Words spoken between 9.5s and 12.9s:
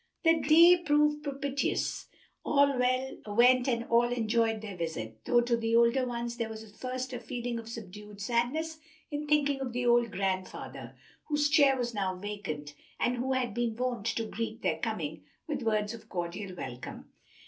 of the old grandfather, whose chair was now vacant,